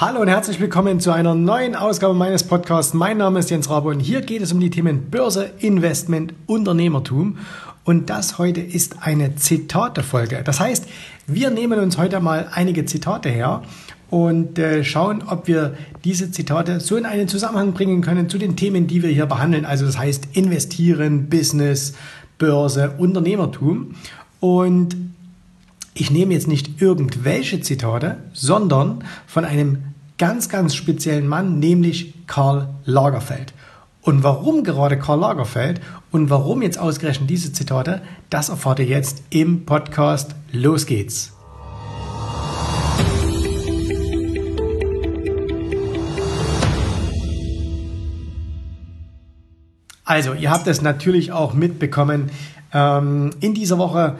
[0.00, 2.94] Hallo und herzlich willkommen zu einer neuen Ausgabe meines Podcasts.
[2.94, 7.36] Mein Name ist Jens Rabe und hier geht es um die Themen Börse, Investment, Unternehmertum.
[7.84, 10.40] Und das heute ist eine Zitate-Folge.
[10.42, 10.86] Das heißt,
[11.26, 13.60] wir nehmen uns heute mal einige Zitate her
[14.08, 18.56] und äh, schauen, ob wir diese Zitate so in einen Zusammenhang bringen können zu den
[18.56, 19.66] Themen, die wir hier behandeln.
[19.66, 21.92] Also das heißt investieren, Business,
[22.38, 23.96] Börse, Unternehmertum.
[24.40, 24.96] Und
[25.92, 29.89] ich nehme jetzt nicht irgendwelche Zitate, sondern von einem
[30.20, 33.54] ganz, ganz speziellen Mann, nämlich Karl Lagerfeld.
[34.02, 39.22] Und warum gerade Karl Lagerfeld und warum jetzt ausgerechnet diese Zitate, das erfahrt ihr jetzt
[39.30, 40.34] im Podcast.
[40.52, 41.32] Los geht's!
[50.04, 52.30] Also, ihr habt es natürlich auch mitbekommen.
[52.74, 54.18] Ähm, in dieser Woche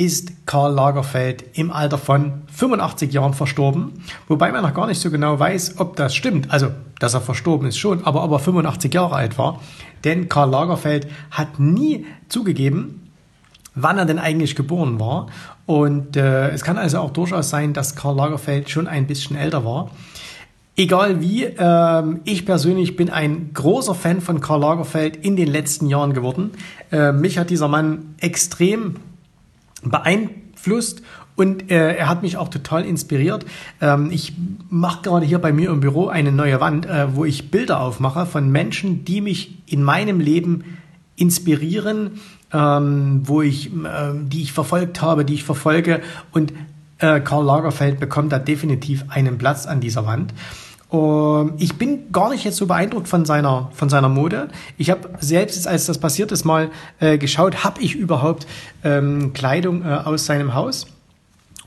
[0.00, 5.10] ist Karl Lagerfeld im Alter von 85 Jahren verstorben, wobei man noch gar nicht so
[5.10, 6.50] genau weiß, ob das stimmt.
[6.50, 6.68] Also,
[6.98, 9.60] dass er verstorben ist schon, aber ob er 85 Jahre alt war.
[10.04, 13.10] Denn Karl Lagerfeld hat nie zugegeben,
[13.74, 15.26] wann er denn eigentlich geboren war.
[15.66, 19.66] Und äh, es kann also auch durchaus sein, dass Karl Lagerfeld schon ein bisschen älter
[19.66, 19.90] war.
[20.76, 25.88] Egal wie, äh, ich persönlich bin ein großer Fan von Karl Lagerfeld in den letzten
[25.88, 26.52] Jahren geworden.
[26.90, 28.96] Äh, mich hat dieser Mann extrem
[29.82, 31.02] beeinflusst
[31.40, 33.46] und äh, er hat mich auch total inspiriert.
[33.80, 34.34] Ähm, ich
[34.68, 38.26] mache gerade hier bei mir im Büro eine neue Wand, äh, wo ich Bilder aufmache
[38.26, 40.76] von Menschen, die mich in meinem Leben
[41.16, 42.20] inspirieren,
[42.52, 46.02] ähm, wo ich, äh, die ich verfolgt habe, die ich verfolge.
[46.32, 46.52] Und
[46.98, 50.34] äh, Karl Lagerfeld bekommt da definitiv einen Platz an dieser Wand.
[50.90, 54.48] Um, ich bin gar nicht jetzt so beeindruckt von seiner, von seiner Mode.
[54.76, 58.46] Ich habe selbst, als das passiert ist, mal äh, geschaut, habe ich überhaupt
[58.82, 60.88] ähm, Kleidung äh, aus seinem Haus?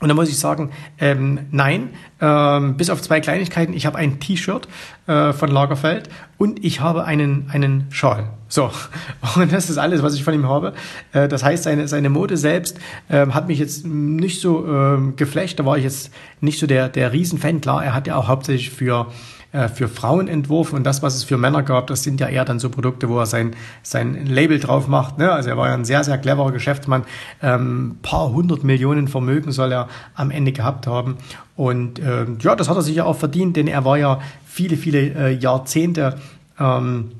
[0.00, 3.72] Und da muss ich sagen, ähm, nein, ähm, bis auf zwei Kleinigkeiten.
[3.72, 4.66] Ich habe ein T-Shirt
[5.06, 8.28] äh, von Lagerfeld und ich habe einen, einen Schal.
[8.48, 8.70] So,
[9.36, 10.74] und das ist alles, was ich von ihm habe.
[11.12, 12.78] Äh, das heißt, seine, seine Mode selbst
[13.08, 15.60] äh, hat mich jetzt nicht so äh, geflecht.
[15.60, 17.60] Da war ich jetzt nicht so der, der Riesenfan.
[17.60, 19.06] Klar, er hat ja auch hauptsächlich für
[19.54, 22.44] äh, für Frauen entworfen und das, was es für Männer gab, das sind ja eher
[22.44, 23.54] dann so Produkte, wo er sein,
[23.84, 25.18] sein Label drauf macht.
[25.18, 25.30] Ne?
[25.30, 27.04] Also er war ja ein sehr, sehr cleverer Geschäftsmann.
[27.40, 31.18] Ähm, paar hundert Millionen Vermögen soll er am Ende gehabt haben.
[31.54, 34.76] Und äh, ja, das hat er sich ja auch verdient, denn er war ja viele,
[34.76, 36.16] viele äh, Jahrzehnte
[36.58, 37.12] ähm,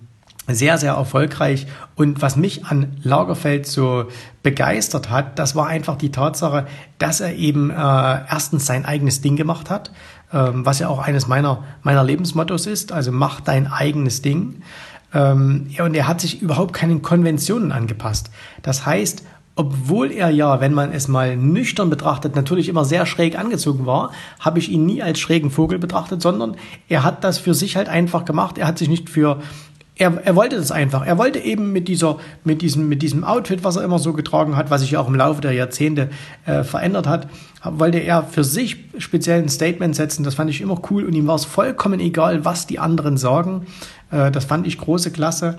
[0.46, 1.66] sehr, sehr erfolgreich.
[1.94, 4.06] Und was mich an Lagerfeld so
[4.42, 6.66] begeistert hat, das war einfach die Tatsache,
[6.98, 9.90] dass er eben äh, erstens sein eigenes Ding gemacht hat,
[10.34, 14.62] ähm, was ja auch eines meiner, meiner Lebensmottos ist, also mach dein eigenes Ding.
[15.14, 18.30] Ähm, und er hat sich überhaupt keinen Konventionen angepasst.
[18.62, 19.22] Das heißt,
[19.56, 24.10] obwohl er ja, wenn man es mal nüchtern betrachtet, natürlich immer sehr schräg angezogen war,
[24.40, 26.56] habe ich ihn nie als schrägen Vogel betrachtet, sondern
[26.88, 28.58] er hat das für sich halt einfach gemacht.
[28.58, 29.40] Er hat sich nicht für
[29.96, 31.06] er, er wollte das einfach.
[31.06, 34.56] Er wollte eben mit dieser, mit diesem, mit diesem Outfit, was er immer so getragen
[34.56, 36.10] hat, was sich auch im Laufe der Jahrzehnte
[36.46, 37.28] äh, verändert hat,
[37.62, 40.24] wollte er für sich speziell ein Statement setzen.
[40.24, 43.66] Das fand ich immer cool und ihm war es vollkommen egal, was die anderen sagen.
[44.10, 45.58] Äh, das fand ich große Klasse.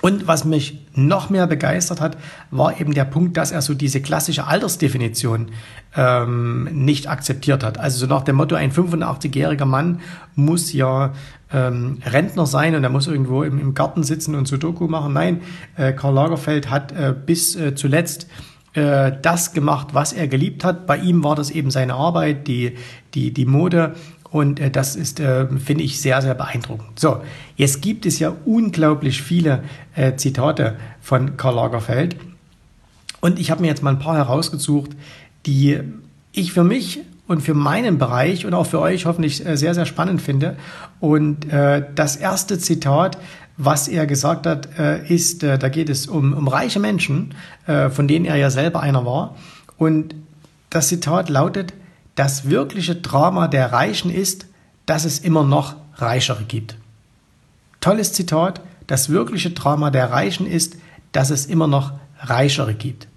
[0.00, 2.18] Und was mich noch mehr begeistert hat,
[2.50, 5.50] war eben der Punkt, dass er so diese klassische Altersdefinition
[5.96, 7.78] ähm, nicht akzeptiert hat.
[7.78, 10.00] Also so nach dem Motto, ein 85-jähriger Mann
[10.34, 11.12] muss ja
[11.52, 15.12] ähm, Rentner sein und er muss irgendwo im, im Garten sitzen und Sudoku machen.
[15.12, 15.40] Nein,
[15.76, 18.26] äh, Karl Lagerfeld hat äh, bis äh, zuletzt
[18.74, 20.86] äh, das gemacht, was er geliebt hat.
[20.86, 22.76] Bei ihm war das eben seine Arbeit, die,
[23.14, 23.94] die, die Mode
[24.34, 26.98] und äh, das ist, äh, finde ich, sehr, sehr beeindruckend.
[26.98, 27.20] So,
[27.54, 29.62] jetzt gibt es ja unglaublich viele
[29.94, 32.16] äh, Zitate von Karl Lagerfeld.
[33.20, 34.90] Und ich habe mir jetzt mal ein paar herausgesucht,
[35.46, 35.78] die
[36.32, 39.86] ich für mich und für meinen Bereich und auch für euch hoffentlich äh, sehr, sehr
[39.86, 40.56] spannend finde.
[40.98, 43.18] Und äh, das erste Zitat,
[43.56, 47.36] was er gesagt hat, äh, ist, da geht es um, um reiche Menschen,
[47.66, 49.36] von denen er ja selber einer war.
[49.78, 50.16] Und
[50.70, 51.72] das Zitat lautet,
[52.14, 54.46] das wirkliche Drama der Reichen ist,
[54.86, 56.76] dass es immer noch Reichere gibt.
[57.80, 58.60] Tolles Zitat.
[58.86, 60.76] Das wirkliche Drama der Reichen ist,
[61.12, 63.08] dass es immer noch Reichere gibt.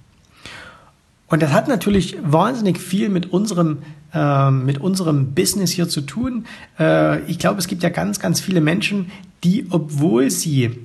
[1.27, 3.79] Und das hat natürlich wahnsinnig viel mit unserem,
[4.13, 6.45] äh, mit unserem Business hier zu tun.
[6.79, 9.11] Äh, ich glaube, es gibt ja ganz, ganz viele Menschen,
[9.43, 10.79] die, obwohl sie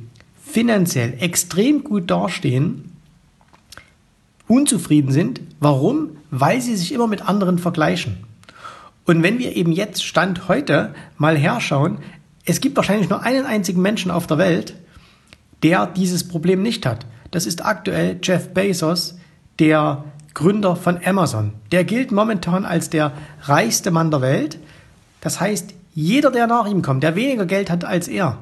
[0.44, 2.92] finanziell extrem gut dastehen,
[4.48, 5.40] unzufrieden sind.
[5.60, 6.11] Warum?
[6.32, 8.24] Weil sie sich immer mit anderen vergleichen.
[9.04, 11.98] Und wenn wir eben jetzt Stand heute mal herschauen,
[12.44, 14.74] es gibt wahrscheinlich nur einen einzigen Menschen auf der Welt,
[15.62, 17.06] der dieses Problem nicht hat.
[17.30, 19.18] Das ist aktuell Jeff Bezos,
[19.58, 21.52] der Gründer von Amazon.
[21.70, 23.12] Der gilt momentan als der
[23.42, 24.58] reichste Mann der Welt
[25.20, 28.38] Das heißt, jeder, der nach ihm kommt, der weniger Geld hat als er,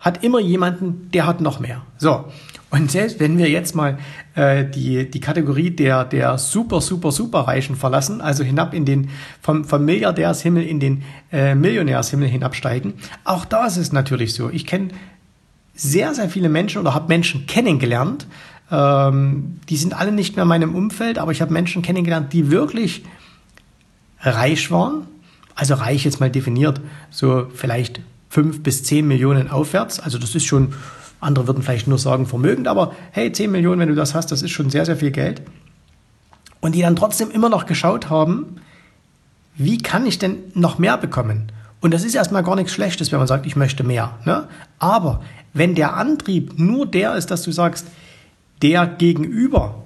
[0.00, 1.82] hat immer jemanden, der hat noch mehr.
[1.96, 2.26] So.
[2.74, 3.98] Und selbst wenn wir jetzt mal
[4.34, 9.10] äh, die, die Kategorie der, der super, super, super Reichen verlassen, also hinab in den,
[9.40, 14.50] vom, vom Milliardärshimmel in den äh, Millionärshimmel hinabsteigen, auch da ist es natürlich so.
[14.50, 14.88] Ich kenne
[15.76, 18.26] sehr, sehr viele Menschen oder habe Menschen kennengelernt,
[18.72, 22.50] ähm, die sind alle nicht mehr in meinem Umfeld, aber ich habe Menschen kennengelernt, die
[22.50, 23.04] wirklich
[24.18, 25.06] reich waren.
[25.54, 26.80] Also reich jetzt mal definiert,
[27.10, 30.00] so vielleicht fünf bis zehn Millionen aufwärts.
[30.00, 30.72] Also das ist schon
[31.20, 34.42] andere würden vielleicht nur sagen vermögend, aber hey, 10 Millionen, wenn du das hast, das
[34.42, 35.42] ist schon sehr, sehr viel Geld.
[36.60, 38.56] Und die dann trotzdem immer noch geschaut haben,
[39.56, 41.52] wie kann ich denn noch mehr bekommen?
[41.80, 44.18] Und das ist erstmal gar nichts Schlechtes, wenn man sagt, ich möchte mehr.
[44.24, 44.48] Ne?
[44.78, 45.22] Aber
[45.52, 47.86] wenn der Antrieb nur der ist, dass du sagst,
[48.62, 49.82] der Gegenüber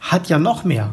[0.00, 0.92] hat ja noch mehr,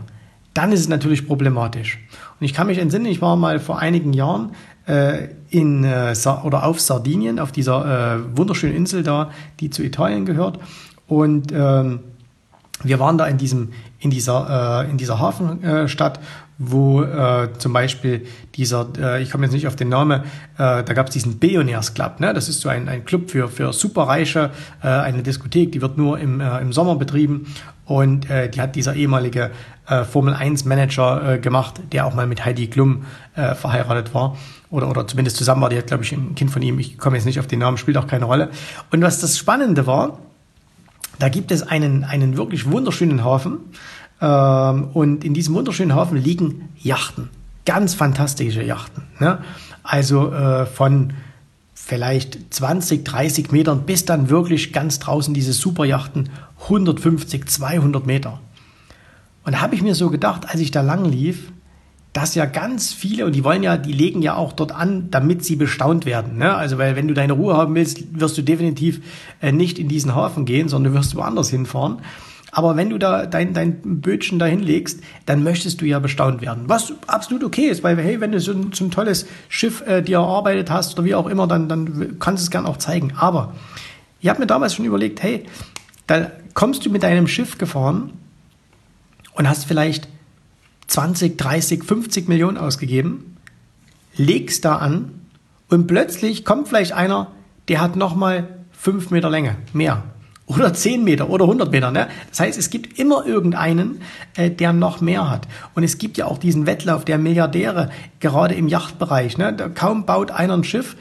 [0.54, 2.00] dann ist es natürlich problematisch.
[2.40, 4.52] Und ich kann mich entsinnen, ich war mal vor einigen Jahren
[4.88, 10.26] äh, in, äh, oder auf Sardinien, auf dieser äh, wunderschönen Insel da, die zu Italien
[10.26, 10.60] gehört.
[11.08, 12.00] Und ähm,
[12.84, 16.20] wir waren da in diesem in dieser äh, in dieser Hafenstadt,
[16.58, 18.26] wo äh, zum Beispiel
[18.56, 20.24] dieser, äh, ich komme jetzt nicht auf den Namen, äh,
[20.58, 22.34] da gab es diesen Billionaires Club, ne?
[22.34, 26.18] Das ist so ein, ein Club für für Superreiche, äh, eine Diskothek, die wird nur
[26.20, 27.54] im äh, im Sommer betrieben
[27.86, 29.52] und äh, die hat dieser ehemalige
[29.88, 33.06] äh, Formel 1 Manager äh, gemacht, der auch mal mit Heidi Klum
[33.36, 34.38] äh, verheiratet war
[34.70, 37.16] oder, oder zumindest zusammen war, die hat, glaube ich, ein Kind von ihm, ich komme
[37.18, 38.50] jetzt nicht auf den Namen, spielt auch keine Rolle.
[38.92, 40.20] Und was das Spannende war,
[41.20, 43.60] da gibt es einen, einen wirklich wunderschönen Hafen
[44.22, 47.30] ähm, und in diesem wunderschönen Hafen liegen Yachten,
[47.66, 49.04] ganz fantastische Yachten.
[49.20, 49.40] Ne?
[49.84, 51.14] Also äh, von
[51.74, 56.30] vielleicht 20, 30 Metern bis dann wirklich ganz draußen diese Superjachten
[56.64, 58.40] 150, 200 Meter.
[59.44, 61.52] Und da habe ich mir so gedacht, als ich da lang lief,
[62.16, 65.44] dass ja ganz viele, und die wollen ja, die legen ja auch dort an, damit
[65.44, 66.38] sie bestaunt werden.
[66.38, 66.56] Ne?
[66.56, 69.02] Also, weil wenn du deine Ruhe haben willst, wirst du definitiv
[69.42, 71.98] äh, nicht in diesen Hafen gehen, sondern du wirst woanders hinfahren.
[72.58, 76.64] Aber wenn du da dein, dein Bötchen dahin legst, dann möchtest du ja bestaunt werden.
[76.68, 80.02] Was absolut okay ist, weil, hey, wenn du so ein, so ein tolles Schiff äh,
[80.02, 83.12] dir erarbeitet hast oder wie auch immer, dann, dann kannst du es gern auch zeigen.
[83.18, 83.54] Aber
[84.22, 85.44] ich habe mir damals schon überlegt, hey,
[86.08, 88.14] da kommst du mit deinem Schiff gefahren
[89.34, 90.08] und hast vielleicht
[90.88, 93.36] 20, 30, 50 Millionen ausgegeben,
[94.16, 95.12] legst da an
[95.68, 97.34] und plötzlich kommt vielleicht einer,
[97.68, 100.06] der hat nochmal 5 Meter Länge, mehr.
[100.48, 101.90] Oder 10 Meter oder 100 Meter.
[101.92, 102.08] Ne?
[102.30, 104.02] Das heißt, es gibt immer irgendeinen,
[104.36, 105.48] äh, der noch mehr hat.
[105.74, 107.90] Und es gibt ja auch diesen Wettlauf der Milliardäre,
[108.20, 109.38] gerade im Yachtbereich.
[109.40, 109.54] Ne?
[109.54, 110.96] Da kaum baut einer ein Schiff,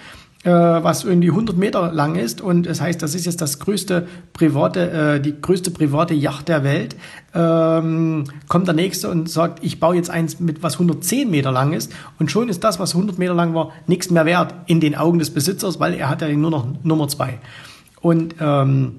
[0.44, 4.06] äh, was irgendwie 100 Meter lang ist und das heißt, das ist jetzt das größte
[4.35, 6.97] private, äh, die größte private Yacht der Welt.
[7.35, 11.73] Ähm, kommt der nächste und sagt, ich baue jetzt eins mit was 110 Meter lang
[11.73, 14.94] ist und schon ist das, was 100 Meter lang war, nichts mehr wert in den
[14.94, 17.38] Augen des Besitzers, weil er hat ja nur noch Nummer zwei.
[18.02, 18.97] Und ähm,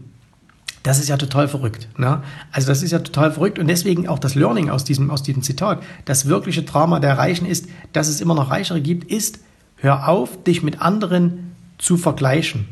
[0.86, 1.88] das ist ja total verrückt.
[1.98, 2.22] Ne?
[2.52, 5.44] Also das ist ja total verrückt und deswegen auch das Learning aus diesem, aus diesem
[5.44, 5.82] Zitat.
[6.06, 9.40] Das wirkliche Drama der Reichen ist, dass es immer noch Reichere gibt, ist,
[9.78, 12.68] Hör auf, dich mit anderen zu vergleichen.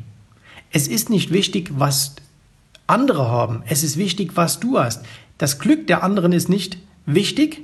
[0.72, 2.16] Es ist nicht wichtig, was
[2.88, 3.62] andere haben.
[3.68, 5.06] Es ist wichtig, was du hast.
[5.38, 7.62] Das Glück der anderen ist nicht wichtig,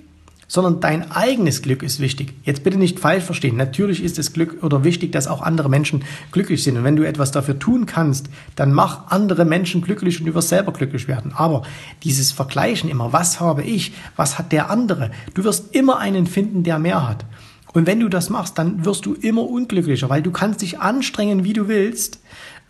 [0.50, 2.34] sondern dein eigenes Glück ist wichtig.
[2.44, 3.56] Jetzt bitte nicht falsch verstehen.
[3.56, 6.76] Natürlich ist es Glück oder wichtig, dass auch andere Menschen glücklich sind.
[6.76, 10.50] Und wenn du etwas dafür tun kannst, dann mach andere Menschen glücklich und du wirst
[10.50, 11.34] selber glücklich werden.
[11.36, 11.62] Aber
[12.04, 15.12] dieses Vergleichen immer, was habe ich, was hat der andere?
[15.36, 17.26] Du wirst immer einen finden, der mehr hat.
[17.74, 21.44] Und wenn du das machst, dann wirst du immer unglücklicher, weil du kannst dich anstrengen,
[21.44, 22.22] wie du willst.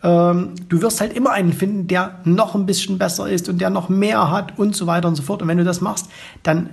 [0.02, 3.70] Ähm, du wirst halt immer einen finden, der noch ein bisschen besser ist und der
[3.70, 5.40] noch mehr hat und so weiter und so fort.
[5.40, 6.08] Und wenn du das machst,
[6.42, 6.68] dann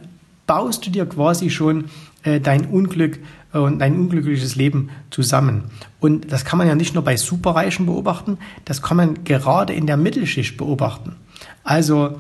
[0.48, 1.86] baust du dir quasi schon
[2.24, 3.20] äh, dein Unglück
[3.54, 5.66] äh, und dein unglückliches Leben zusammen.
[6.00, 9.86] Und das kann man ja nicht nur bei Superreichen beobachten, das kann man gerade in
[9.86, 11.16] der Mittelschicht beobachten.
[11.64, 12.20] Also,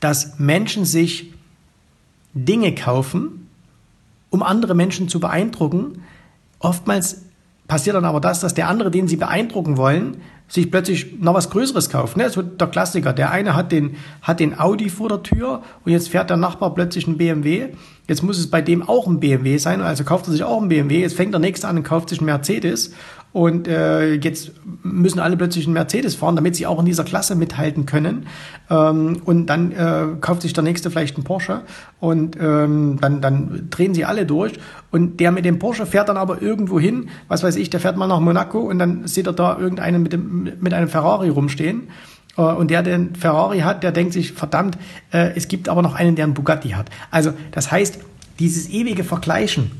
[0.00, 1.32] dass Menschen sich
[2.34, 3.48] Dinge kaufen,
[4.30, 6.02] um andere Menschen zu beeindrucken.
[6.58, 7.22] Oftmals
[7.68, 11.50] passiert dann aber das, dass der andere, den sie beeindrucken wollen, sich plötzlich noch was
[11.50, 12.16] Größeres kauft.
[12.16, 12.34] Ne?
[12.36, 13.12] Wird der Klassiker.
[13.12, 16.74] Der eine hat den, hat den Audi vor der Tür und jetzt fährt der Nachbar
[16.74, 17.70] plötzlich einen BMW.
[18.06, 20.68] Jetzt muss es bei dem auch ein BMW sein, also kauft er sich auch einen
[20.68, 21.00] BMW.
[21.00, 22.92] Jetzt fängt der nächste an und kauft sich einen Mercedes.
[23.34, 24.52] Und äh, jetzt
[24.84, 28.28] müssen alle plötzlich einen Mercedes fahren, damit sie auch in dieser Klasse mithalten können.
[28.70, 31.62] Ähm, und dann äh, kauft sich der nächste vielleicht einen Porsche
[31.98, 34.52] und ähm, dann, dann drehen sie alle durch.
[34.92, 37.96] Und der mit dem Porsche fährt dann aber irgendwo hin, was weiß ich, der fährt
[37.96, 41.88] mal nach Monaco und dann sieht er da irgendeinen mit, dem, mit einem Ferrari rumstehen.
[42.36, 44.78] Äh, und der, der einen Ferrari hat, der denkt sich, verdammt,
[45.12, 46.88] äh, es gibt aber noch einen, der einen Bugatti hat.
[47.10, 47.98] Also das heißt,
[48.38, 49.72] dieses ewige Vergleichen,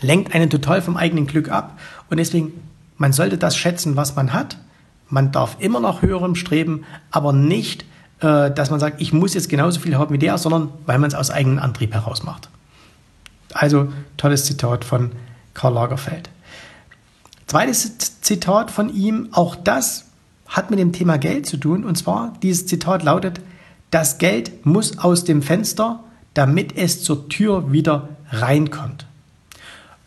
[0.00, 1.78] lenkt einen total vom eigenen Glück ab.
[2.10, 2.52] Und deswegen,
[2.98, 4.58] man sollte das schätzen, was man hat.
[5.08, 7.84] Man darf immer nach höherem streben, aber nicht,
[8.20, 11.08] äh, dass man sagt, ich muss jetzt genauso viel haben wie der, sondern weil man
[11.08, 12.48] es aus eigenem Antrieb heraus macht.
[13.54, 15.12] Also tolles Zitat von
[15.54, 16.30] Karl Lagerfeld.
[17.46, 20.06] Zweites Zitat von ihm, auch das
[20.48, 21.84] hat mit dem Thema Geld zu tun.
[21.84, 23.40] Und zwar, dieses Zitat lautet,
[23.90, 26.00] das Geld muss aus dem Fenster,
[26.34, 29.06] damit es zur Tür wieder reinkommt.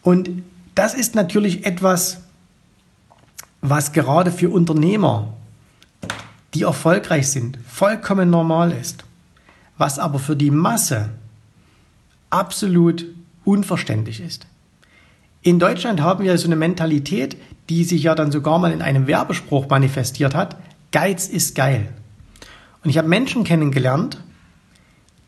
[0.01, 0.29] Und
[0.75, 2.21] das ist natürlich etwas,
[3.61, 5.33] was gerade für Unternehmer,
[6.53, 9.03] die erfolgreich sind, vollkommen normal ist.
[9.77, 11.09] Was aber für die Masse
[12.29, 13.05] absolut
[13.45, 14.45] unverständlich ist.
[15.41, 17.37] In Deutschland haben wir so eine Mentalität,
[17.69, 20.57] die sich ja dann sogar mal in einem Werbespruch manifestiert hat.
[20.91, 21.87] Geiz ist geil.
[22.83, 24.17] Und ich habe Menschen kennengelernt,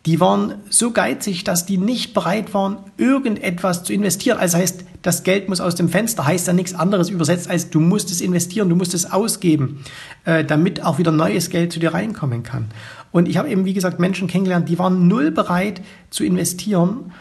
[0.05, 4.39] die waren so geizig, dass die nicht bereit waren, irgendetwas zu investieren.
[4.39, 7.79] Also heißt, das Geld muss aus dem Fenster, heißt ja nichts anderes übersetzt, als du
[7.79, 9.83] musst es investieren, du musst es ausgeben,
[10.25, 12.65] äh, damit auch wieder neues Geld zu dir reinkommen kann.
[13.11, 17.11] Und ich habe eben, wie gesagt, Menschen kennengelernt, die waren null bereit zu investieren,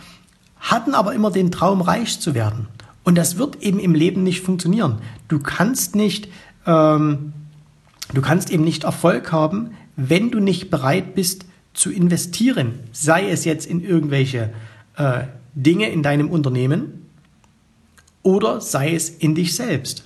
[0.58, 2.68] hatten aber immer den Traum, reich zu werden.
[3.02, 4.98] Und das wird eben im Leben nicht funktionieren.
[5.28, 6.28] Du kannst nicht,
[6.66, 7.32] ähm,
[8.14, 13.44] du kannst eben nicht Erfolg haben, wenn du nicht bereit bist, zu investieren, sei es
[13.44, 14.50] jetzt in irgendwelche
[14.96, 15.22] äh,
[15.54, 17.06] Dinge in deinem Unternehmen
[18.22, 20.04] oder sei es in dich selbst.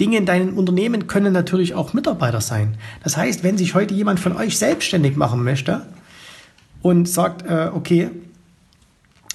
[0.00, 2.76] Dinge in deinem Unternehmen können natürlich auch Mitarbeiter sein.
[3.02, 5.86] Das heißt, wenn sich heute jemand von euch selbstständig machen möchte
[6.82, 8.10] und sagt, äh, okay,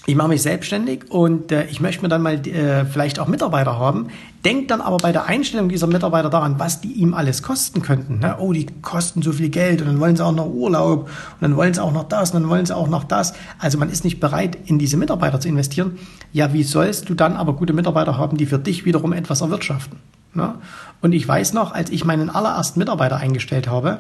[0.08, 3.78] ich mache mich selbstständig und äh, ich möchte mir dann mal äh, vielleicht auch Mitarbeiter
[3.78, 4.08] haben.
[4.44, 8.18] Denkt dann aber bei der Einstellung dieser Mitarbeiter daran, was die ihm alles kosten könnten.
[8.18, 8.36] Ne?
[8.40, 11.56] Oh, die kosten so viel Geld und dann wollen sie auch noch Urlaub und dann
[11.56, 13.34] wollen sie auch noch das und dann wollen sie auch noch das.
[13.60, 16.00] Also man ist nicht bereit, in diese Mitarbeiter zu investieren.
[16.34, 20.00] Ja, wie sollst du dann aber gute Mitarbeiter haben, die für dich wiederum etwas erwirtschaften?
[20.34, 20.56] Ne?
[21.02, 24.00] Und ich weiß noch, als ich meinen allerersten Mitarbeiter eingestellt habe,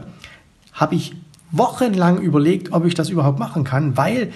[0.74, 1.13] habe ich
[1.51, 4.31] wochenlang überlegt, ob ich das überhaupt machen kann, weil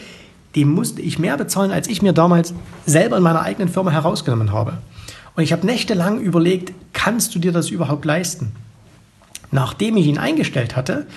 [0.55, 2.53] dem musste ich mehr bezahlen, als ich mir damals
[2.85, 4.77] selber in meiner eigenen Firma herausgenommen habe.
[5.35, 8.53] Und ich habe nächtelang überlegt, kannst du dir das überhaupt leisten?
[9.51, 11.07] Nachdem ich ihn eingestellt hatte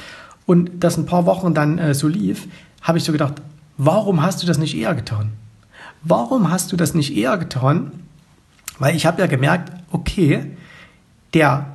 [0.47, 2.49] und das ein paar Wochen dann äh, so lief,
[2.83, 3.35] habe ich so gedacht,
[3.77, 5.33] warum hast du das nicht eher getan?
[6.03, 7.93] Warum hast du das nicht eher getan?
[8.79, 10.57] Weil ich habe ja gemerkt, okay,
[11.35, 11.75] der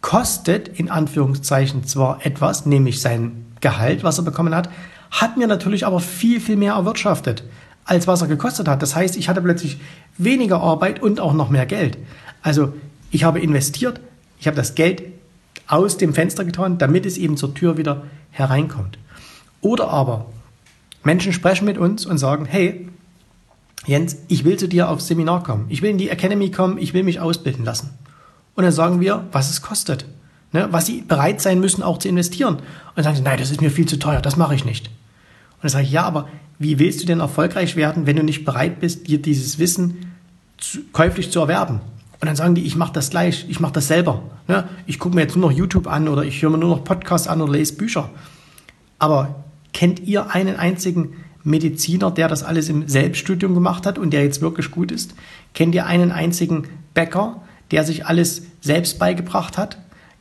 [0.00, 4.70] kostet in Anführungszeichen zwar etwas, nämlich sein Gehalt, was er bekommen hat,
[5.10, 7.44] hat mir natürlich aber viel, viel mehr erwirtschaftet,
[7.84, 8.82] als was er gekostet hat.
[8.82, 9.78] Das heißt, ich hatte plötzlich
[10.16, 11.98] weniger Arbeit und auch noch mehr Geld.
[12.42, 12.72] Also
[13.10, 14.00] ich habe investiert,
[14.38, 15.02] ich habe das Geld
[15.66, 18.98] aus dem Fenster getan, damit es eben zur Tür wieder hereinkommt.
[19.60, 20.26] Oder aber
[21.02, 22.88] Menschen sprechen mit uns und sagen, hey,
[23.86, 26.94] Jens, ich will zu dir aufs Seminar kommen, ich will in die Academy kommen, ich
[26.94, 27.90] will mich ausbilden lassen.
[28.54, 30.04] Und dann sagen wir, was es kostet,
[30.52, 32.56] ne, was sie bereit sein müssen, auch zu investieren.
[32.56, 32.62] Und
[32.96, 34.90] dann sagen sie, nein, das ist mir viel zu teuer, das mache ich nicht.
[35.58, 38.44] Und dann sage ich, ja, aber wie willst du denn erfolgreich werden, wenn du nicht
[38.44, 40.12] bereit bist, dir dieses Wissen
[40.56, 41.80] zu, käuflich zu erwerben?
[42.20, 44.22] Und dann sagen die, ich mache das gleich, ich mache das selber.
[44.48, 46.84] Ja, ich gucke mir jetzt nur noch YouTube an oder ich höre mir nur noch
[46.84, 48.10] Podcasts an oder lese Bücher.
[48.98, 54.24] Aber kennt ihr einen einzigen Mediziner, der das alles im Selbststudium gemacht hat und der
[54.24, 55.14] jetzt wirklich gut ist?
[55.54, 59.78] Kennt ihr einen einzigen Bäcker, der sich alles selbst beigebracht hat?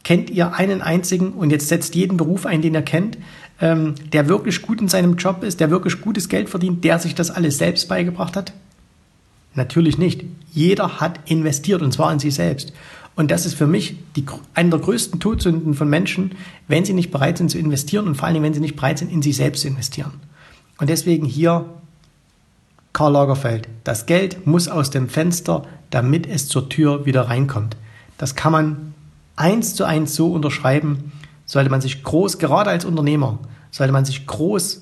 [0.08, 3.18] Kennt ihr einen einzigen und jetzt setzt jeden Beruf ein, den ihr kennt,
[3.60, 7.14] ähm, der wirklich gut in seinem Job ist, der wirklich gutes Geld verdient, der sich
[7.14, 8.54] das alles selbst beigebracht hat?
[9.54, 10.24] Natürlich nicht.
[10.54, 12.72] Jeder hat investiert und zwar in sich selbst.
[13.18, 14.24] Und das ist für mich die,
[14.54, 16.36] eine der größten Todsünden von Menschen,
[16.70, 19.12] wenn sie nicht bereit sind zu investieren und vor Dingen, wenn sie nicht bereit sind,
[19.12, 20.14] in sich selbst zu investieren.
[20.78, 21.66] Und deswegen hier
[22.94, 23.68] Karl Lagerfeld.
[23.84, 27.76] Das Geld muss aus dem Fenster, damit es zur Tür wieder reinkommt.
[28.18, 28.94] Das kann man
[29.38, 31.14] eins zu eins so unterschreiben
[31.46, 33.40] sollte man sich groß, gerade als Unternehmer,
[33.72, 34.82] sollte man sich groß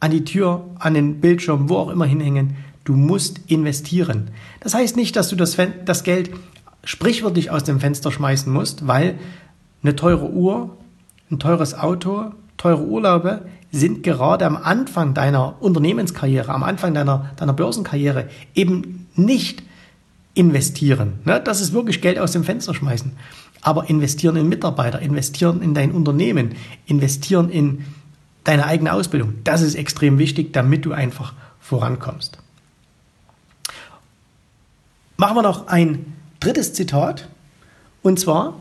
[0.00, 2.56] an die Tür, an den Bildschirm, wo auch immer hinhängen.
[2.84, 4.30] Du musst investieren.
[4.60, 6.30] Das heißt nicht, dass du das, das Geld
[6.84, 9.18] sprichwörtlich aus dem Fenster schmeißen musst, weil
[9.82, 10.76] eine teure Uhr,
[11.30, 17.52] ein teures Auto, teure Urlaube sind gerade am Anfang deiner Unternehmenskarriere, am Anfang deiner, deiner
[17.52, 19.62] Börsenkarriere eben nicht
[20.38, 21.14] investieren.
[21.24, 21.40] Ne?
[21.40, 23.12] Das ist wirklich Geld aus dem Fenster schmeißen.
[23.60, 26.54] Aber investieren in Mitarbeiter, investieren in dein Unternehmen,
[26.86, 27.84] investieren in
[28.44, 32.38] deine eigene Ausbildung, das ist extrem wichtig, damit du einfach vorankommst.
[35.16, 37.28] Machen wir noch ein drittes Zitat.
[38.02, 38.54] Und zwar,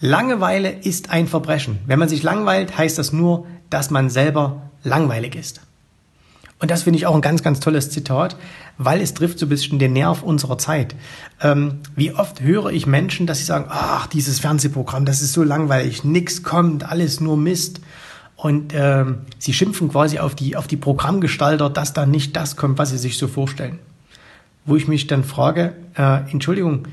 [0.00, 1.78] Langeweile ist ein Verbrechen.
[1.86, 5.62] Wenn man sich langweilt, heißt das nur, dass man selber langweilig ist.
[6.60, 8.36] Und das finde ich auch ein ganz, ganz tolles Zitat,
[8.78, 10.94] weil es trifft so ein bisschen den Nerv unserer Zeit.
[11.40, 15.42] Ähm, wie oft höre ich Menschen, dass sie sagen, ach, dieses Fernsehprogramm, das ist so
[15.42, 17.80] langweilig, nichts kommt, alles nur Mist.
[18.36, 22.78] Und ähm, sie schimpfen quasi auf die, auf die Programmgestalter, dass da nicht das kommt,
[22.78, 23.78] was sie sich so vorstellen.
[24.64, 26.88] Wo ich mich dann frage, äh, Entschuldigung,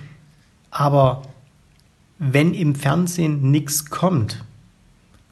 [0.70, 1.24] aber
[2.20, 4.44] wenn im Fernsehen nichts kommt,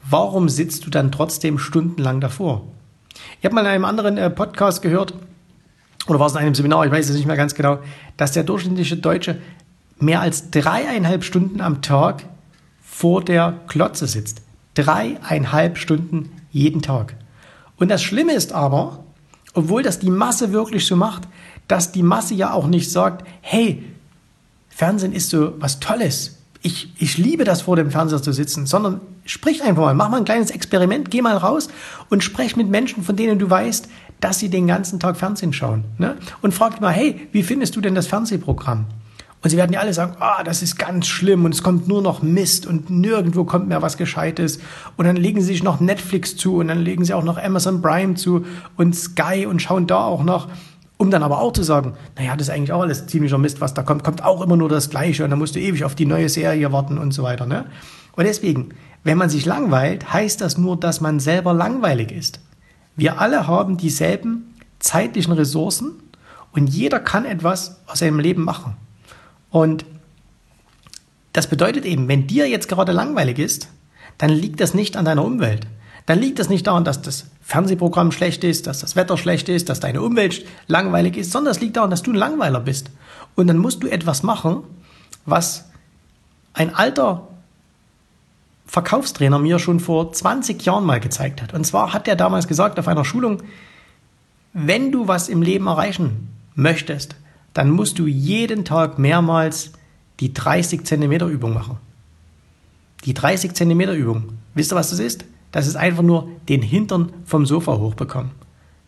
[0.03, 2.63] warum sitzt du dann trotzdem stundenlang davor?
[3.39, 5.13] Ich habe mal in einem anderen äh, Podcast gehört,
[6.07, 7.79] oder war es in einem Seminar, ich weiß es nicht mehr ganz genau,
[8.17, 9.37] dass der durchschnittliche Deutsche
[9.99, 12.23] mehr als dreieinhalb Stunden am Tag
[12.81, 14.41] vor der Klotze sitzt.
[14.73, 17.15] Dreieinhalb Stunden jeden Tag.
[17.77, 19.03] Und das Schlimme ist aber,
[19.53, 21.23] obwohl das die Masse wirklich so macht,
[21.67, 23.83] dass die Masse ja auch nicht sagt, hey,
[24.69, 26.38] Fernsehen ist so was Tolles.
[26.61, 30.17] Ich, ich liebe das, vor dem Fernseher zu sitzen, sondern sprich einfach mal, mach mal
[30.17, 31.69] ein kleines Experiment, geh mal raus
[32.09, 33.87] und sprech mit Menschen, von denen du weißt,
[34.19, 35.85] dass sie den ganzen Tag Fernsehen schauen.
[35.97, 36.17] Ne?
[36.41, 38.85] Und frag mal, hey, wie findest du denn das Fernsehprogramm?
[39.41, 42.01] Und sie werden ja alle sagen, ah, das ist ganz schlimm und es kommt nur
[42.01, 44.59] noch Mist und nirgendwo kommt mehr was Gescheites.
[44.97, 47.81] Und dann legen sie sich noch Netflix zu und dann legen sie auch noch Amazon
[47.81, 50.49] Prime zu und Sky und schauen da auch noch.
[51.01, 53.73] Um dann aber auch zu sagen, naja, das ist eigentlich auch alles ziemlicher Mist, was
[53.73, 56.05] da kommt, kommt auch immer nur das Gleiche und dann musst du ewig auf die
[56.05, 57.45] neue Serie warten und so weiter.
[57.45, 57.67] Ne?
[58.17, 58.71] Und deswegen,
[59.05, 62.41] wenn man sich langweilt, heißt das nur, dass man selber langweilig ist.
[62.97, 65.93] Wir alle haben dieselben zeitlichen Ressourcen
[66.51, 68.75] und jeder kann etwas aus seinem Leben machen.
[69.51, 69.85] Und
[71.31, 73.69] das bedeutet eben, wenn dir jetzt gerade langweilig ist,
[74.17, 75.65] dann liegt das nicht an deiner Umwelt.
[76.09, 79.69] Dann liegt das nicht daran, dass das Fernsehprogramm schlecht ist, dass das Wetter schlecht ist,
[79.69, 82.89] dass deine Umwelt langweilig ist, sondern es liegt daran, dass du ein Langweiler bist.
[83.35, 84.63] Und dann musst du etwas machen,
[85.27, 85.69] was
[86.55, 87.27] ein alter
[88.65, 91.53] Verkaufstrainer mir schon vor 20 Jahren mal gezeigt hat.
[91.53, 93.43] Und zwar hat er damals gesagt auf einer Schulung,
[94.53, 97.17] wenn du was im Leben erreichen möchtest,
[97.53, 99.73] dann musst du jeden Tag mehrmals
[100.21, 101.77] die 30 Zentimeter Übung machen.
[103.05, 104.39] Die 30 Zentimeter Übung.
[104.55, 105.25] Wisst ihr, was das ist?
[105.51, 108.31] Das ist einfach nur den Hintern vom Sofa hochbekommen.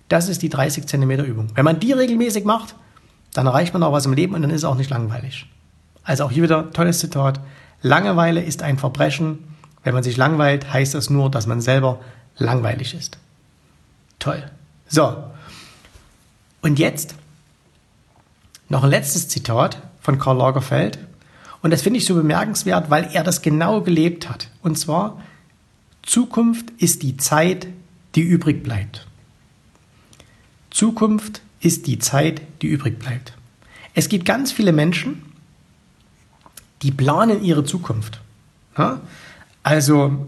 [0.10, 1.47] Das ist die 30 Zentimeter Übung.
[1.56, 2.76] Wenn man die regelmäßig macht,
[3.34, 5.47] dann erreicht man auch was im Leben und dann ist es auch nicht langweilig.
[6.04, 7.39] Also auch hier wieder tolles Zitat.
[7.82, 9.39] Langeweile ist ein Verbrechen.
[9.84, 12.00] Wenn man sich langweilt, heißt das nur, dass man selber
[12.38, 13.17] langweilig ist.
[14.19, 14.43] Toll.
[14.88, 15.24] So.
[16.62, 17.15] Und jetzt
[18.69, 21.00] noch ein letztes Zitat von Karl Lagerfeld.
[21.62, 24.50] Und das finde ich so bemerkenswert, weil er das genau gelebt hat.
[24.62, 25.21] Und zwar,
[26.03, 27.67] Zukunft ist die Zeit,
[28.15, 29.07] die übrig bleibt.
[30.69, 33.33] Zukunft ist die Zeit, die übrig bleibt.
[33.93, 35.21] Es gibt ganz viele Menschen,
[36.81, 38.21] die planen ihre Zukunft.
[39.63, 40.25] Also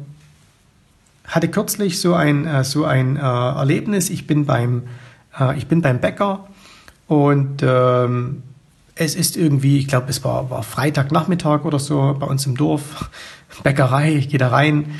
[1.26, 4.10] hatte kürzlich so ein, äh, so ein äh, Erlebnis.
[4.10, 4.84] Ich bin beim,
[5.40, 6.48] äh, ich bin beim Bäcker
[7.08, 8.44] und ähm,
[8.96, 13.10] es ist irgendwie, ich glaube, es war, war Freitagnachmittag oder so bei uns im Dorf,
[13.64, 14.94] Bäckerei, ich gehe da rein,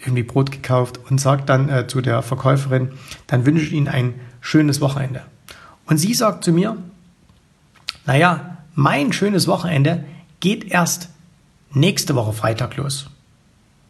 [0.00, 2.92] irgendwie Brot gekauft und sagt dann äh, zu der Verkäuferin,
[3.26, 5.22] dann wünsche ich Ihnen ein schönes Wochenende.
[5.86, 6.76] Und sie sagt zu mir,
[8.06, 10.04] naja, mein schönes Wochenende
[10.40, 11.10] geht erst
[11.72, 13.10] nächste Woche Freitag los.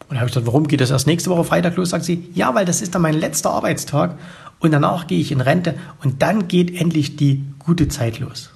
[0.09, 1.91] Und habe ich gesagt, warum geht das erst nächste Woche Freitag los?
[1.91, 4.17] Sagt sie, ja, weil das ist dann mein letzter Arbeitstag
[4.59, 8.51] und danach gehe ich in Rente und dann geht endlich die gute Zeit los.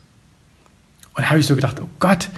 [1.14, 2.30] Und habe ich so gedacht, oh Gott,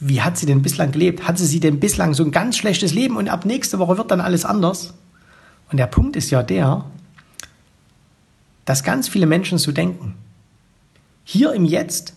[0.00, 1.28] wie hat sie denn bislang gelebt?
[1.28, 4.22] Hatte sie denn bislang so ein ganz schlechtes Leben und ab nächste Woche wird dann
[4.22, 4.94] alles anders?
[5.70, 6.86] Und der Punkt ist ja der,
[8.64, 10.14] dass ganz viele Menschen so denken.
[11.24, 12.14] Hier im Jetzt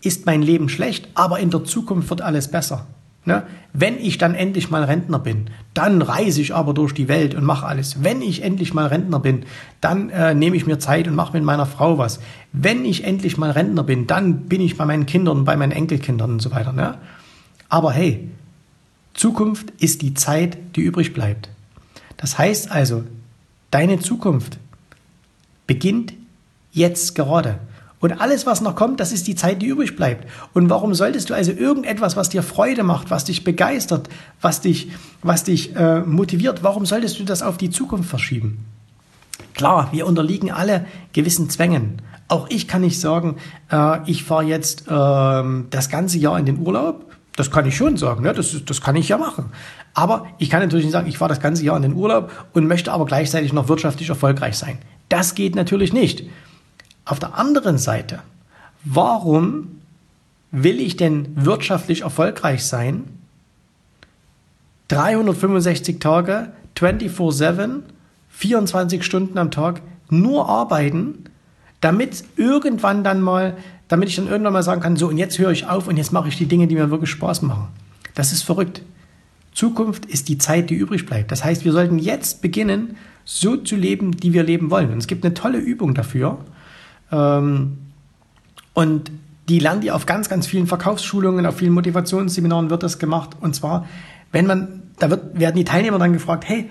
[0.00, 2.86] ist mein Leben schlecht, aber in der Zukunft wird alles besser.
[3.26, 3.42] Ne?
[3.72, 7.44] Wenn ich dann endlich mal Rentner bin, dann reise ich aber durch die Welt und
[7.44, 8.04] mache alles.
[8.04, 9.44] Wenn ich endlich mal Rentner bin,
[9.80, 12.20] dann äh, nehme ich mir Zeit und mache mit meiner Frau was.
[12.52, 16.32] Wenn ich endlich mal Rentner bin, dann bin ich bei meinen Kindern, bei meinen Enkelkindern
[16.32, 16.72] und so weiter.
[16.72, 16.98] Ne?
[17.68, 18.28] Aber hey,
[19.14, 21.48] Zukunft ist die Zeit, die übrig bleibt.
[22.16, 23.04] Das heißt also,
[23.70, 24.58] deine Zukunft
[25.66, 26.12] beginnt
[26.72, 27.58] jetzt gerade.
[28.00, 30.28] Und alles, was noch kommt, das ist die Zeit, die übrig bleibt.
[30.52, 34.08] Und warum solltest du also irgendetwas, was dir Freude macht, was dich begeistert,
[34.40, 34.90] was dich,
[35.22, 38.66] was dich äh, motiviert, warum solltest du das auf die Zukunft verschieben?
[39.54, 42.02] Klar, wir unterliegen alle gewissen Zwängen.
[42.28, 43.36] Auch ich kann nicht sagen,
[43.70, 47.10] äh, ich fahre jetzt äh, das ganze Jahr in den Urlaub.
[47.36, 48.32] Das kann ich schon sagen, ne?
[48.32, 49.46] das, das kann ich ja machen.
[49.92, 52.66] Aber ich kann natürlich nicht sagen, ich fahre das ganze Jahr in den Urlaub und
[52.66, 54.78] möchte aber gleichzeitig noch wirtschaftlich erfolgreich sein.
[55.08, 56.24] Das geht natürlich nicht.
[57.04, 58.20] Auf der anderen Seite,
[58.84, 59.80] warum
[60.50, 63.04] will ich denn wirtschaftlich erfolgreich sein?
[64.88, 67.80] 365 Tage, 24-7,
[68.30, 71.24] 24 Stunden am Tag, nur arbeiten,
[71.80, 73.56] damit irgendwann dann mal,
[73.88, 76.12] damit ich dann irgendwann mal sagen kann, so und jetzt höre ich auf und jetzt
[76.12, 77.68] mache ich die Dinge, die mir wirklich Spaß machen.
[78.14, 78.82] Das ist verrückt.
[79.52, 81.30] Zukunft ist die Zeit, die übrig bleibt.
[81.30, 84.92] Das heißt, wir sollten jetzt beginnen, so zu leben, wie wir leben wollen.
[84.92, 86.38] Und es gibt eine tolle Übung dafür.
[87.14, 87.78] Ähm,
[88.72, 89.10] und
[89.48, 93.30] die lernt ihr auf ganz, ganz vielen Verkaufsschulungen, auf vielen Motivationsseminaren wird das gemacht.
[93.40, 93.86] Und zwar,
[94.32, 96.70] wenn man, da wird, werden die Teilnehmer dann gefragt, hey,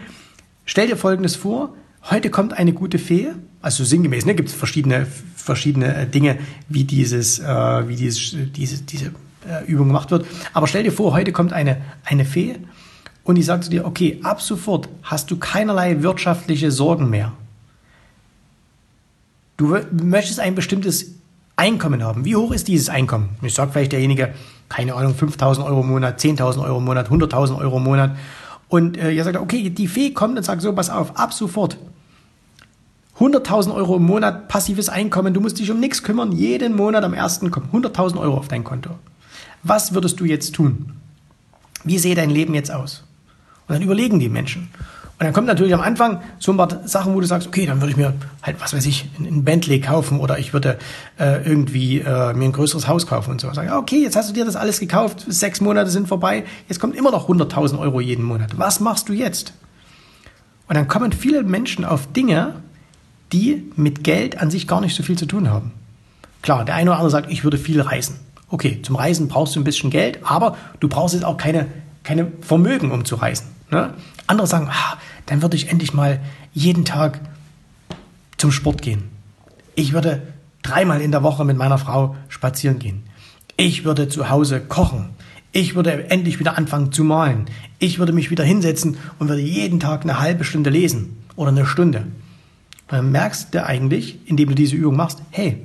[0.65, 1.73] stell dir Folgendes vor,
[2.09, 3.29] heute kommt eine gute Fee,
[3.61, 8.83] also sinngemäß, ne, gibt es verschiedene, verschiedene äh, Dinge, wie dieses, äh, wie dieses, diese,
[8.83, 9.11] diese
[9.47, 10.25] äh, Übung gemacht wird.
[10.53, 12.55] Aber stell dir vor, heute kommt eine, eine Fee
[13.23, 17.33] und die sagt zu dir, okay, ab sofort hast du keinerlei wirtschaftliche Sorgen mehr.
[19.57, 21.15] Du möchtest ein bestimmtes
[21.55, 22.25] Einkommen haben.
[22.25, 23.29] Wie hoch ist dieses Einkommen?
[23.41, 24.33] Ich sage vielleicht derjenige,
[24.69, 28.17] keine Ahnung, 5.000 Euro im Monat, 10.000 Euro im Monat, 100.000 Euro im Monat.
[28.69, 31.77] Und äh, ihr sagt, okay, die Fee kommt und sagt so, pass auf, ab sofort.
[33.19, 37.13] 100.000 Euro im Monat passives Einkommen, du musst dich um nichts kümmern, jeden Monat am
[37.13, 38.89] ersten kommen 100.000 Euro auf dein Konto.
[39.61, 40.93] Was würdest du jetzt tun?
[41.83, 43.03] Wie sähe dein Leben jetzt aus?
[43.67, 44.69] Und dann überlegen die Menschen.
[45.23, 47.79] Und dann kommt natürlich am Anfang so ein paar Sachen, wo du sagst, okay, dann
[47.79, 50.77] würde ich mir halt, was weiß ich, ein Bentley kaufen oder ich würde
[51.17, 53.49] äh, irgendwie äh, mir ein größeres Haus kaufen und so.
[53.53, 56.97] Sagen, okay, jetzt hast du dir das alles gekauft, sechs Monate sind vorbei, jetzt kommt
[56.97, 58.59] immer noch 100.000 Euro jeden Monat.
[58.59, 59.53] Was machst du jetzt?
[60.67, 62.55] Und dann kommen viele Menschen auf Dinge,
[63.31, 65.71] die mit Geld an sich gar nicht so viel zu tun haben.
[66.41, 68.17] Klar, der eine oder andere sagt, ich würde viel reisen.
[68.49, 71.67] Okay, zum Reisen brauchst du ein bisschen Geld, aber du brauchst jetzt auch keine,
[72.03, 73.52] keine Vermögen, um zu reisen.
[73.73, 73.95] Ne?
[74.27, 76.19] Andere sagen, ah, dann würde ich endlich mal
[76.53, 77.19] jeden Tag
[78.37, 79.05] zum Sport gehen.
[79.73, 80.21] Ich würde
[80.61, 83.03] dreimal in der Woche mit meiner Frau spazieren gehen.
[83.57, 85.09] Ich würde zu Hause kochen.
[85.51, 87.45] Ich würde endlich wieder anfangen zu malen.
[87.79, 91.65] Ich würde mich wieder hinsetzen und würde jeden Tag eine halbe Stunde lesen oder eine
[91.65, 92.05] Stunde.
[92.89, 95.63] Dann merkst du eigentlich, indem du diese Übung machst, hey,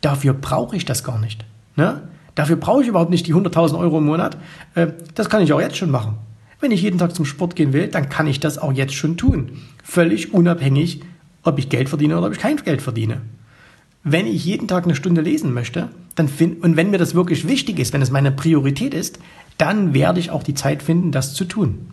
[0.00, 1.44] dafür brauche ich das gar nicht.
[1.74, 2.02] Ne?
[2.36, 4.36] Dafür brauche ich überhaupt nicht die 100.000 Euro im Monat.
[4.76, 6.18] Äh, das kann ich auch jetzt schon machen.
[6.62, 9.16] Wenn ich jeden Tag zum Sport gehen will, dann kann ich das auch jetzt schon
[9.16, 9.50] tun.
[9.82, 11.00] Völlig unabhängig,
[11.42, 13.20] ob ich Geld verdiene oder ob ich kein Geld verdiene.
[14.04, 17.48] Wenn ich jeden Tag eine Stunde lesen möchte, dann find, und wenn mir das wirklich
[17.48, 19.18] wichtig ist, wenn es meine Priorität ist,
[19.58, 21.90] dann werde ich auch die Zeit finden, das zu tun.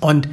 [0.00, 0.28] Und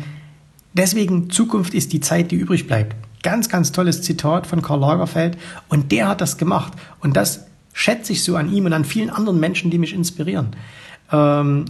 [0.74, 2.96] deswegen Zukunft ist die Zeit, die übrig bleibt.
[3.24, 5.36] Ganz, ganz tolles Zitat von Karl Lagerfeld.
[5.68, 6.74] Und der hat das gemacht.
[7.00, 10.56] Und das schätze ich so an ihm und an vielen anderen Menschen, die mich inspirieren.
[11.12, 11.66] Ähm,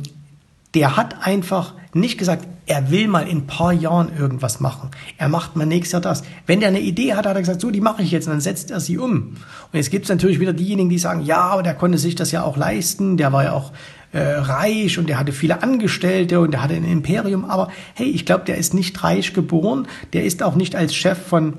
[0.73, 4.91] der hat einfach nicht gesagt, er will mal in ein paar Jahren irgendwas machen.
[5.17, 6.23] Er macht mal nächstes Jahr das.
[6.45, 8.41] Wenn der eine Idee hat, hat er gesagt, so, die mache ich jetzt und dann
[8.41, 9.11] setzt er sie um.
[9.11, 12.31] Und jetzt gibt es natürlich wieder diejenigen, die sagen, ja, aber der konnte sich das
[12.31, 13.73] ja auch leisten, der war ja auch
[14.13, 17.43] äh, reich und der hatte viele Angestellte und der hatte ein Imperium.
[17.43, 21.17] Aber hey, ich glaube, der ist nicht reich geboren, der ist auch nicht als Chef
[21.17, 21.55] von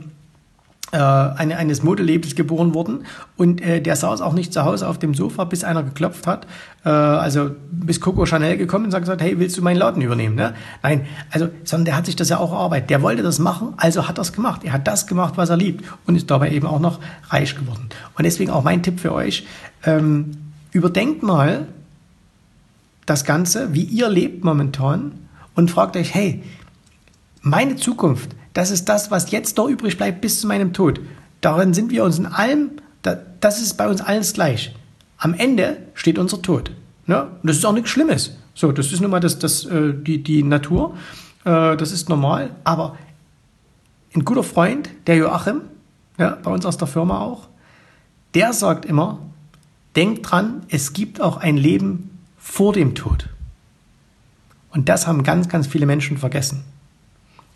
[0.92, 4.98] äh, eine, eines Modelabels geboren worden und äh, der saß auch nicht zu Hause auf
[4.98, 6.46] dem Sofa, bis einer geklopft hat,
[6.84, 10.34] äh, also bis Coco Chanel gekommen und hat gesagt, hey, willst du meinen Laden übernehmen?
[10.34, 10.54] Ne?
[10.82, 12.90] Nein, also, sondern der hat sich das ja auch erarbeitet.
[12.90, 14.64] Der wollte das machen, also hat es gemacht.
[14.64, 17.00] Er hat das gemacht, was er liebt und ist dabei eben auch noch
[17.30, 17.88] reich geworden.
[18.16, 19.46] Und deswegen auch mein Tipp für euch,
[19.84, 20.32] ähm,
[20.72, 21.68] überdenkt mal
[23.06, 25.12] das Ganze, wie ihr lebt momentan
[25.54, 26.42] und fragt euch, hey,
[27.40, 31.00] meine Zukunft, das ist das, was jetzt noch übrig bleibt bis zu meinem Tod.
[31.40, 34.74] Darin sind wir uns in allem, das ist bei uns alles gleich.
[35.18, 36.70] Am Ende steht unser Tod.
[37.06, 37.22] Ne?
[37.24, 38.36] Und das ist auch nichts Schlimmes.
[38.54, 40.96] So, das ist nun mal das, das, äh, die, die Natur.
[41.44, 42.50] Äh, das ist normal.
[42.64, 42.96] Aber
[44.14, 45.62] ein guter Freund, der Joachim,
[46.18, 47.48] ja, bei uns aus der Firma auch,
[48.34, 49.18] der sagt immer,
[49.96, 53.28] denkt dran, es gibt auch ein Leben vor dem Tod.
[54.70, 56.64] Und das haben ganz, ganz viele Menschen vergessen.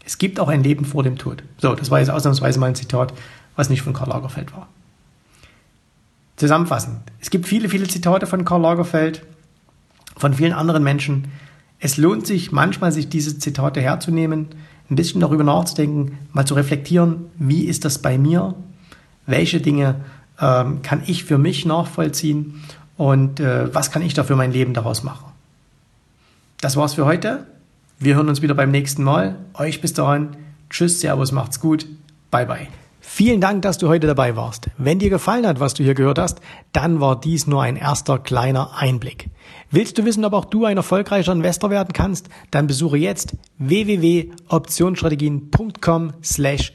[0.07, 1.42] Es gibt auch ein Leben vor dem Tod.
[1.59, 3.12] So, das war jetzt ausnahmsweise mal ein Zitat,
[3.57, 4.69] was nicht von Karl Lagerfeld war.
[6.37, 6.99] Zusammenfassend.
[7.21, 9.27] Es gibt viele, viele Zitate von Karl Lagerfeld,
[10.16, 11.27] von vielen anderen Menschen.
[11.81, 14.47] Es lohnt sich manchmal, sich diese Zitate herzunehmen,
[14.88, 18.55] ein bisschen darüber nachzudenken, mal zu reflektieren, wie ist das bei mir?
[19.27, 19.97] Welche Dinge
[20.40, 22.62] ähm, kann ich für mich nachvollziehen?
[22.97, 25.33] Und äh, was kann ich da für mein Leben daraus machen?
[26.61, 27.45] Das war's für heute.
[27.98, 29.37] Wir hören uns wieder beim nächsten Mal.
[29.54, 30.28] Euch bis dahin.
[30.68, 31.87] Tschüss, Servus, macht's gut.
[32.30, 32.68] Bye, bye.
[33.00, 34.68] Vielen Dank, dass du heute dabei warst.
[34.76, 38.18] Wenn dir gefallen hat, was du hier gehört hast, dann war dies nur ein erster
[38.18, 39.30] kleiner Einblick.
[39.70, 42.28] Willst du wissen, ob auch du ein erfolgreicher Investor werden kannst?
[42.50, 46.74] Dann besuche jetzt www.optionsstrategien.com slash